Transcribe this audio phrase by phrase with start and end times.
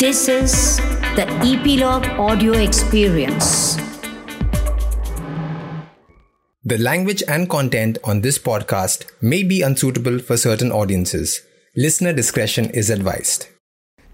[0.00, 0.78] This is
[1.14, 3.76] the Epilogue Audio Experience.
[6.64, 11.42] The language and content on this podcast may be unsuitable for certain audiences.
[11.76, 13.48] Listener discretion is advised.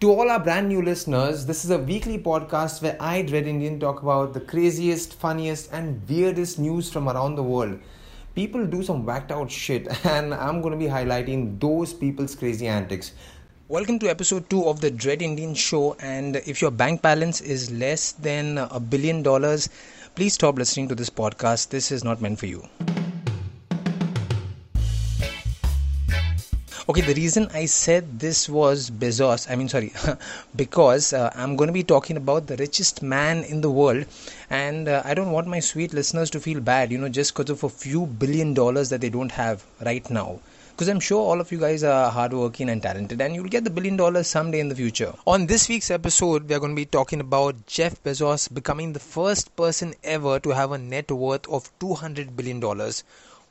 [0.01, 3.79] To all our brand new listeners, this is a weekly podcast where I, Dread Indian,
[3.79, 7.79] talk about the craziest, funniest, and weirdest news from around the world.
[8.34, 12.66] People do some whacked out shit, and I'm going to be highlighting those people's crazy
[12.66, 13.12] antics.
[13.69, 15.96] Welcome to episode 2 of the Dread Indian Show.
[15.99, 19.68] And if your bank balance is less than a billion dollars,
[20.14, 21.71] please stop listening to this podcast.
[21.71, 22.63] This is not meant for you.
[26.89, 29.93] Okay, the reason I said this was Bezos, I mean, sorry,
[30.54, 34.06] because uh, I'm going to be talking about the richest man in the world,
[34.48, 37.51] and uh, I don't want my sweet listeners to feel bad, you know, just because
[37.51, 40.39] of a few billion dollars that they don't have right now
[40.77, 43.70] because I'm sure all of you guys are hardworking and talented, and you'll get the
[43.70, 45.14] billion dollars someday in the future.
[45.27, 49.01] On this week's episode, we are going to be talking about Jeff Bezos becoming the
[49.01, 52.61] first person ever to have a net worth of $200 billion.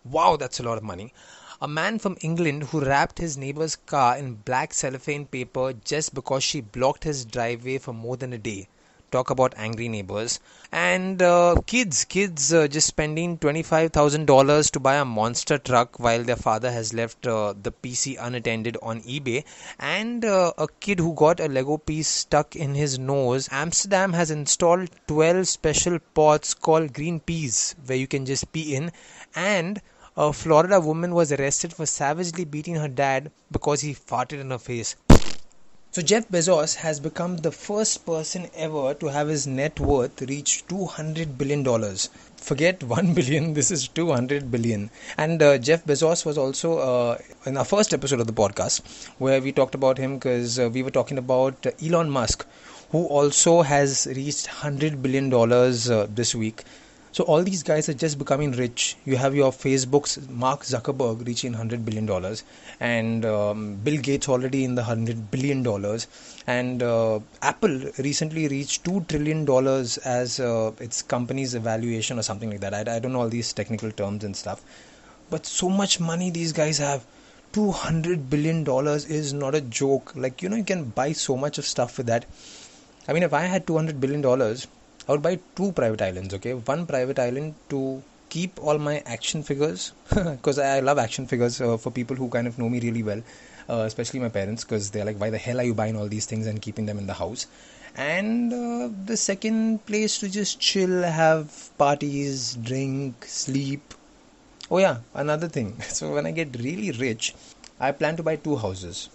[0.04, 1.16] Wow, that's a lot of money.
[1.60, 6.44] A man from England who wrapped his neighbor's car in black cellophane paper just because
[6.44, 8.68] she blocked his driveway for more than a day
[9.12, 10.40] talk about angry neighbors.
[10.72, 16.36] And uh, kids kids uh, just spending $25000 to buy a monster truck while their
[16.36, 19.44] father has left uh, the pc unattended on ebay.
[19.80, 23.48] And uh, a kid who got a lego piece stuck in his nose.
[23.52, 28.92] Amsterdam has installed 12 special pots called Green Pees where you can just pee in.
[29.36, 29.82] And
[30.18, 34.58] a Florida woman was arrested for savagely beating her dad because he farted in her
[34.58, 34.96] face.
[35.96, 40.68] So Jeff Bezos has become the first person ever to have his net worth reach
[40.68, 42.10] 200 billion dollars.
[42.36, 44.90] Forget 1 billion, this is 200 billion.
[45.18, 48.82] And uh, Jeff Bezos was also uh, in our first episode of the podcast
[49.20, 52.46] where we talked about him because uh, we were talking about Elon Musk
[52.92, 56.66] who also has reached 100 billion dollars uh, this week
[57.16, 58.98] so all these guys are just becoming rich.
[59.06, 62.44] You have your Facebook's Mark Zuckerberg reaching hundred billion dollars,
[62.82, 66.08] and um, Bill Gates already in the hundred billion dollars,
[66.46, 72.50] and uh, Apple recently reached two trillion dollars as uh, its company's evaluation or something
[72.50, 72.74] like that.
[72.74, 74.62] I, I don't know all these technical terms and stuff,
[75.30, 77.06] but so much money these guys have.
[77.56, 81.58] 200 billion dollars is not a joke like you know you can buy so much
[81.58, 82.26] of stuff with that
[83.08, 84.68] i mean if i had 200 billion dollars
[85.08, 86.56] I would buy two private islands, okay?
[86.56, 91.78] One private island to keep all my action figures because I love action figures uh,
[91.78, 93.22] for people who kind of know me really well,
[93.70, 96.26] uh, especially my parents because they're like, why the hell are you buying all these
[96.26, 97.46] things and keeping them in the house?
[97.96, 103.94] And uh, the second place to just chill, have parties, drink, sleep.
[104.72, 105.78] Oh, yeah, another thing.
[105.84, 107.36] So, when I get really rich,
[107.80, 109.10] I plan to buy two houses.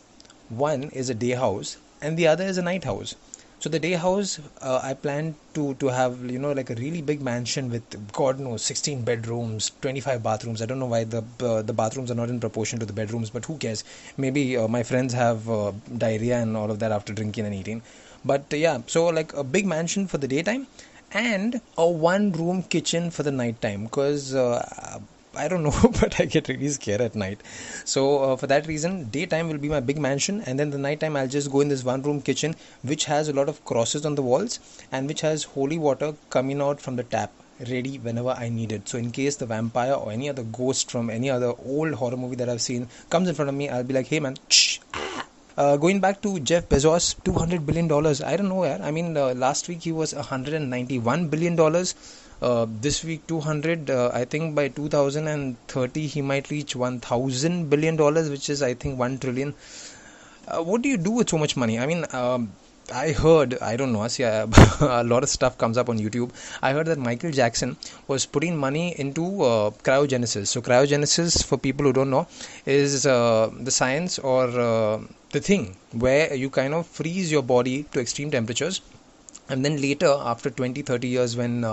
[0.49, 3.17] One is a day house, and the other is a night house
[3.63, 7.03] so the day house uh, i plan to to have you know like a really
[7.11, 7.85] big mansion with
[8.19, 10.63] god knows 16 bedrooms 25 bathrooms.
[10.63, 13.31] I don't know why the uh, the bathrooms are not in proportion to the bedrooms
[13.31, 13.85] but who cares?
[14.17, 15.73] Maybe uh, my friends have uh,
[16.05, 17.83] diarrhea and all of that after drinking and eating.
[18.25, 20.67] But uh, yeah so like a big mansion for the daytime
[21.13, 25.01] and a one room kitchen for the night time because uh,
[25.41, 27.43] I don't know, but I get really scared at night.
[27.85, 31.17] So uh, for that reason, daytime will be my big mansion, and then the nighttime
[31.17, 34.23] I'll just go in this one-room kitchen, which has a lot of crosses on the
[34.23, 34.59] walls,
[34.93, 37.33] and which has holy water coming out from the tap
[37.69, 38.89] ready whenever I need it.
[38.89, 42.37] So in case the vampire or any other ghost from any other old horror movie
[42.37, 44.79] that I've seen comes in front of me, I'll be like, hey man, shh,
[45.61, 48.23] uh, going back to Jeff Bezos, 200 billion dollars.
[48.23, 48.79] I don't know, yeah.
[48.81, 51.95] I mean, uh, last week he was 191 billion dollars.
[52.49, 58.31] Uh, this week 200 uh, i think by 2030 he might reach 1000 billion dollars
[58.31, 59.53] which is i think 1 trillion
[60.49, 62.51] uh, what do you do with so much money i mean um,
[62.93, 64.47] I heard, I don't know, see, a
[65.05, 66.31] lot of stuff comes up on YouTube.
[66.63, 67.77] I heard that Michael Jackson
[68.09, 70.49] was putting money into uh, cryogenesis.
[70.49, 72.27] So, cryogenesis, for people who don't know,
[72.67, 77.85] is uh, the science or uh, the thing where you kind of freeze your body
[77.93, 78.81] to extreme temperatures.
[79.49, 81.65] And then later, after 20 30 years, when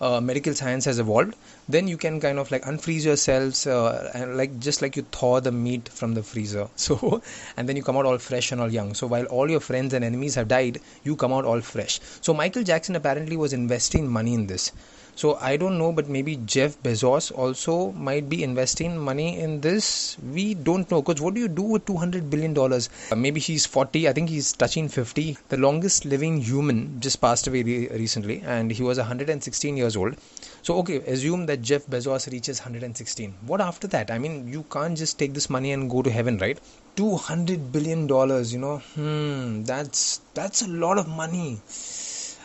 [0.00, 1.34] uh, medical science has evolved
[1.68, 5.40] then you can kind of like unfreeze yourselves uh, and like just like you thaw
[5.40, 6.68] the meat from the freezer.
[6.76, 7.22] So
[7.56, 8.94] and then you come out all fresh and all young.
[8.94, 12.00] So while all your friends and enemies have died you come out all fresh.
[12.20, 14.72] So michael jackson apparently was investing money in this
[15.18, 20.16] So I don't know, but maybe Jeff Bezos also might be investing money in this.
[20.32, 22.88] We don't know because what do you do with 200 billion dollars?
[23.10, 24.08] Uh, maybe he's 40.
[24.08, 25.36] I think he's touching 50.
[25.48, 30.14] The longest living human just passed away re- recently, and he was 116 years old.
[30.62, 33.34] So okay, assume that Jeff Bezos reaches 116.
[33.44, 34.12] What after that?
[34.12, 36.60] I mean, you can't just take this money and go to heaven, right?
[36.94, 38.52] 200 billion dollars.
[38.52, 41.60] You know, hmm, that's that's a lot of money.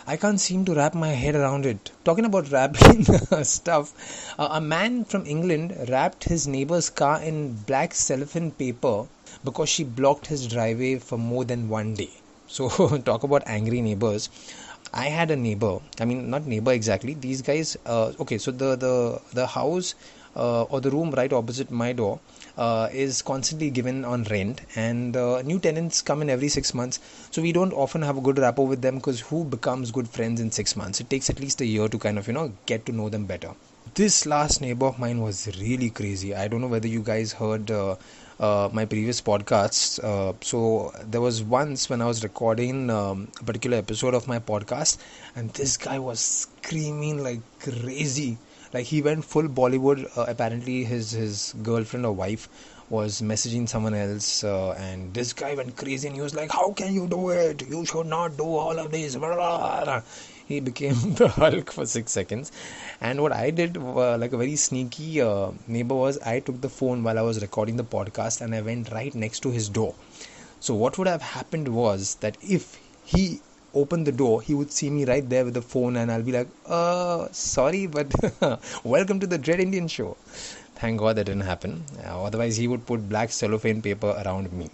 [0.05, 1.91] I can't seem to wrap my head around it.
[2.03, 3.03] Talking about wrapping
[3.44, 9.07] stuff, uh, a man from England wrapped his neighbor's car in black cellophane paper
[9.45, 12.09] because she blocked his driveway for more than one day.
[12.47, 14.29] So, talk about angry neighbors.
[14.94, 15.79] I had a neighbor.
[16.00, 17.13] I mean, not neighbor exactly.
[17.13, 17.77] These guys.
[17.85, 19.95] Uh, okay, so the the the house
[20.35, 22.19] or the room right opposite my door
[22.57, 27.00] uh, is constantly given on rent, and uh, new tenants come in every six months.
[27.31, 30.39] So we don't often have a good rapport with them because who becomes good friends
[30.39, 31.00] in six months?
[31.00, 33.25] It takes at least a year to kind of you know get to know them
[33.25, 33.51] better.
[33.95, 36.33] This last neighbor of mine was really crazy.
[36.33, 37.69] I don't know whether you guys heard.
[37.69, 37.95] Uh,
[38.39, 40.03] uh, my previous podcasts.
[40.03, 44.39] Uh, so there was once when I was recording um, a particular episode of my
[44.39, 44.97] podcast,
[45.36, 48.38] and this guy was screaming like crazy
[48.73, 50.05] like he went full Bollywood.
[50.17, 52.47] Uh, apparently, his his girlfriend or wife
[52.89, 56.07] was messaging someone else, uh, and this guy went crazy.
[56.07, 57.63] And he was like, "How can you do it?
[57.69, 59.17] You should not do all of this."
[60.45, 62.51] He became the Hulk for six seconds,
[62.99, 66.69] and what I did, uh, like a very sneaky uh, neighbor, was I took the
[66.69, 69.95] phone while I was recording the podcast, and I went right next to his door.
[70.59, 73.41] So what would have happened was that if he
[73.73, 76.31] open the door, he would see me right there with the phone, and I'll be
[76.31, 78.11] like, uh, sorry, but
[78.83, 80.17] welcome to the Dread Indian show.
[80.75, 81.83] Thank God that didn't happen.
[82.05, 84.69] Uh, otherwise, he would put black cellophane paper around me.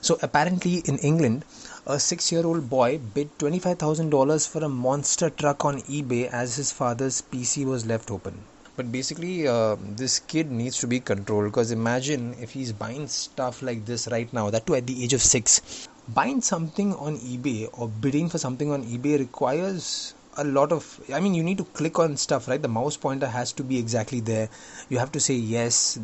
[0.00, 1.44] So, apparently, in England,
[1.86, 6.70] a six year old boy bid $25,000 for a monster truck on eBay as his
[6.70, 8.40] father's PC was left open.
[8.76, 13.60] But basically, uh, this kid needs to be controlled because imagine if he's buying stuff
[13.60, 17.68] like this right now, that too at the age of six buying something on eBay
[17.72, 21.64] or bidding for something on eBay requires a lot of i mean you need to
[21.78, 22.62] click on stuff right?
[22.62, 24.48] The mouse pointer has to be exactly there.
[24.88, 25.98] You have to say yes.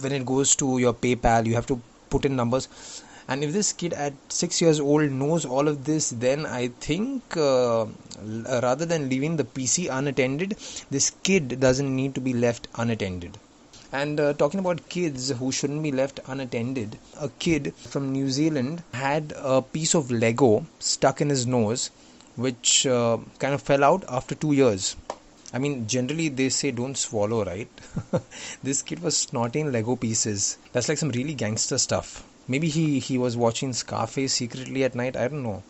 [0.00, 2.68] When it goes to your paypal you have to put in numbers.
[3.28, 7.36] And if this kid at 6 years old knows all of this then i think
[7.36, 7.86] uh,
[8.66, 10.56] rather than leaving the pc unattended
[10.90, 13.38] this kid doesn't need to be left unattended
[13.92, 18.82] and uh, talking about kids who shouldn't be left unattended, a kid from New Zealand
[18.92, 21.90] had a piece of Lego stuck in his nose,
[22.36, 24.96] which uh, kind of fell out after two years.
[25.52, 27.68] I mean, generally they say don't swallow, right?
[28.62, 30.58] this kid was snorting Lego pieces.
[30.72, 32.22] That's like some really gangster stuff.
[32.46, 35.16] Maybe he, he was watching Scarface secretly at night.
[35.16, 35.64] I don't know.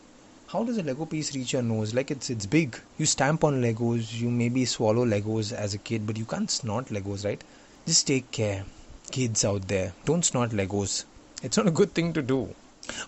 [0.49, 1.95] How does a Lego piece reach your nose?
[1.95, 2.77] Like it's it's big.
[2.99, 4.21] You stamp on Legos.
[4.21, 7.43] You maybe swallow Legos as a kid, but you can't snort Legos, right?
[7.87, 8.65] Just take care,
[9.11, 9.93] kids out there.
[10.05, 11.05] Don't snort Legos.
[11.43, 12.55] It's not a good thing to do.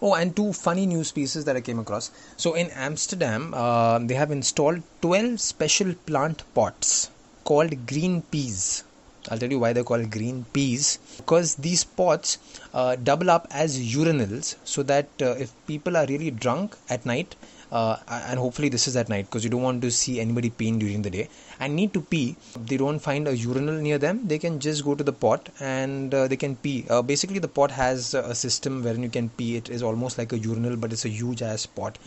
[0.01, 2.11] Oh, and two funny news pieces that I came across.
[2.37, 7.11] So, in Amsterdam, uh, they have installed 12 special plant pots
[7.45, 8.85] called Green Pees.
[9.29, 10.99] I'll tell you why they're called green peas.
[11.17, 12.39] Because these pots
[12.75, 17.37] uh, double up as urinals so that uh, if people are really drunk at night,
[17.73, 17.97] uh,
[18.31, 21.01] and hopefully this is at night because you don't want to see anybody peeing during
[21.01, 21.29] the day.
[21.59, 22.37] And need to pee.
[22.67, 24.21] They don't find a urinal near them.
[24.29, 26.85] They can just go to the pot and uh, they can pee.
[26.91, 29.57] Uh, basically the pot has a system wherein you can pee.
[29.57, 31.99] It is almost like a urinal but it's a huge ass pot.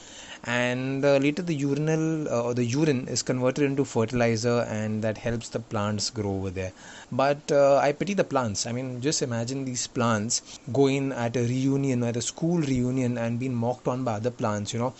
[0.44, 5.18] And uh, later the urinal uh, or the urine is converted into fertilizer and that
[5.18, 6.74] helps the plants grow over there.
[7.12, 8.68] But uh, i pity the plants.
[8.68, 13.40] I mean just imagine these plants going at a reunion at a school reunion and
[13.40, 14.94] being mocked on by other plants you know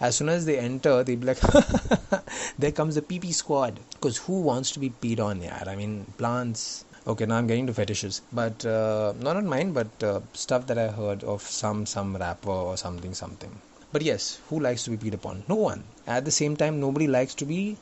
[0.00, 1.40] as soon as they enter, they be like,
[2.58, 3.80] there comes the PP squad.
[3.92, 5.42] Because who wants to be peed on?
[5.42, 6.84] Yeah, I mean, plants.
[7.06, 10.78] Okay, now I'm getting to fetishes, but uh, not on mine, but uh, stuff that
[10.78, 13.50] I heard of some some rapper or something something.
[13.92, 15.44] But yes, who likes to be peed upon?
[15.48, 15.84] No one.
[16.06, 17.78] At the same time, nobody likes to be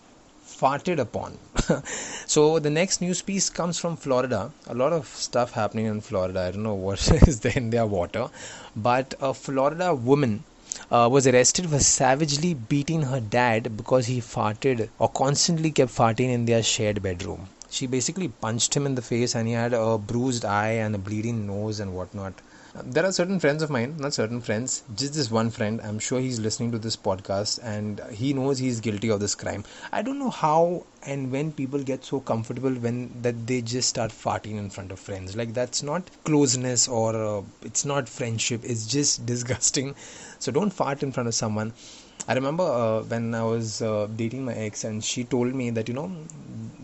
[0.46, 1.38] farted upon.
[2.26, 4.52] so the next news piece comes from Florida.
[4.68, 6.42] A lot of stuff happening in Florida.
[6.42, 8.28] I don't know what is there in their water,
[8.76, 10.44] but a Florida woman
[10.90, 16.30] uh, was arrested for savagely beating her dad because he farted or constantly kept farting
[16.32, 17.48] in their shared bedroom.
[17.70, 20.98] She basically punched him in the face and he had a bruised eye and a
[20.98, 22.34] bleeding nose and whatnot
[22.84, 25.80] there are certain friends of mine, not certain friends, just this one friend.
[25.82, 29.64] I'm sure he's listening to this podcast and he knows he's guilty of this crime.
[29.92, 34.10] I don't know how and when people get so comfortable when that they just start
[34.10, 35.36] farting in front of friends.
[35.36, 38.60] Like that's not closeness or uh, it's not friendship.
[38.64, 39.94] It's just disgusting.
[40.38, 41.72] So don't fart in front of someone.
[42.28, 45.86] I remember uh, when I was uh, dating my ex, and she told me that
[45.86, 46.10] you know,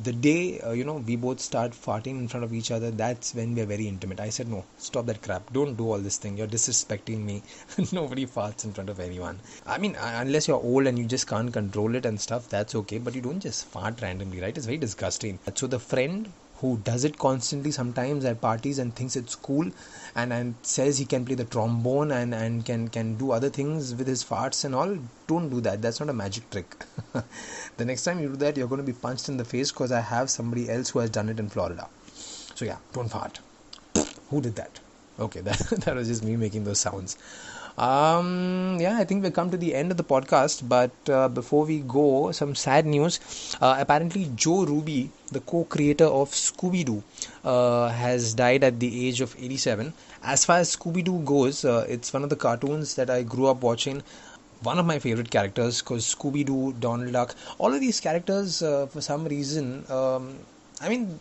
[0.05, 3.35] the day uh, you know we both start farting in front of each other, that's
[3.35, 4.21] when we are very intimate.
[4.21, 5.53] I said, no, stop that crap.
[5.53, 6.37] Don't do all this thing.
[6.37, 7.43] You're disrespecting me.
[7.93, 9.41] Nobody farts in front of anyone.
[9.67, 12.77] I mean, uh, unless you're old and you just can't control it and stuff, that's
[12.77, 12.99] okay.
[12.99, 14.57] But you don't just fart randomly, right?
[14.57, 15.41] It's very disgusting.
[15.57, 16.29] So the friend
[16.63, 19.69] who does it constantly sometimes at parties and thinks it's cool
[20.15, 23.95] and, and says he can play the trombone and, and can, can do other things
[23.97, 25.83] with his farts and all, don't do that.
[25.83, 26.77] That's not a magic trick.
[27.77, 29.91] the next time you do that, you're going to be punched in the face because
[29.91, 31.89] I have somebody else who has done it in Florida.
[32.55, 33.41] So, yeah, don't fart.
[34.31, 34.79] who did that?
[35.19, 37.19] Okay, that, that was just me making those sounds.
[37.79, 40.69] Um, yeah, I think we've come to the end of the podcast.
[40.69, 43.21] But uh, before we go, some sad news.
[43.61, 47.03] Uh, apparently, Joe Ruby, the co-creator of Scooby Doo,
[47.45, 49.93] uh, has died at the age of 87.
[50.23, 53.47] As far as Scooby Doo goes, uh, it's one of the cartoons that I grew
[53.47, 54.03] up watching.
[54.63, 58.87] One of my favorite characters, because Scooby Doo, Donald Duck, all of these characters, uh,
[58.87, 60.39] for some reason, um,
[60.81, 61.19] I mean,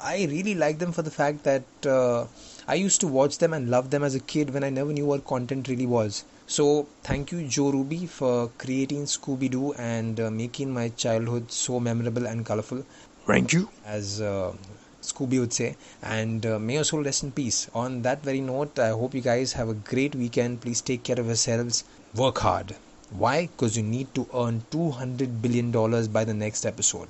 [0.00, 2.26] I really like them for the fact that uh,
[2.66, 5.06] I used to watch them and love them as a kid when I never knew
[5.06, 6.24] what content really was.
[6.46, 11.80] So, thank you, Joe Ruby, for creating Scooby Doo and uh, making my childhood so
[11.80, 12.84] memorable and colorful.
[13.26, 13.70] Thank you.
[13.86, 14.52] As uh,
[15.00, 15.76] Scooby would say.
[16.02, 17.70] And uh, may your soul rest in peace.
[17.74, 20.60] On that very note, I hope you guys have a great weekend.
[20.60, 21.84] Please take care of yourselves.
[22.14, 22.74] Work hard.
[23.10, 23.46] Why?
[23.46, 25.70] Because you need to earn $200 billion
[26.10, 27.08] by the next episode.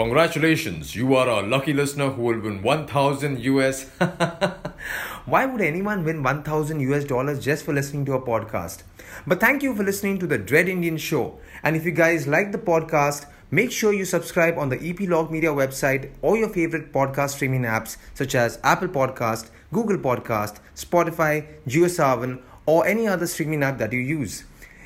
[0.00, 3.84] Congratulations, you are a lucky listener who will win 1000 US.
[5.26, 8.82] Why would anyone win 1000 US dollars just for listening to a podcast?
[9.26, 11.38] But thank you for listening to the Dread Indian Show.
[11.62, 15.50] And if you guys like the podcast, make sure you subscribe on the Epilogue Media
[15.50, 22.40] website or your favorite podcast streaming apps such as Apple Podcast, Google Podcast, Spotify, JioSaavn,
[22.64, 24.44] or any other streaming app that you use.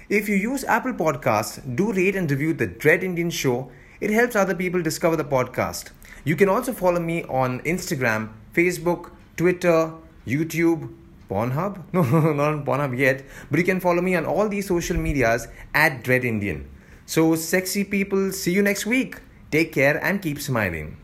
[0.08, 4.36] If you use Apple Podcasts, do rate and review the Dread Indian Show it helps
[4.36, 5.90] other people discover the podcast.
[6.24, 9.92] You can also follow me on Instagram, Facebook, Twitter,
[10.26, 10.92] YouTube,
[11.30, 11.82] Pornhub?
[11.92, 15.48] No, not on Pornhub yet, but you can follow me on all these social medias
[15.74, 16.68] at Dread Indian.
[17.06, 19.20] So, sexy people, see you next week.
[19.50, 20.96] Take care and keep smiling.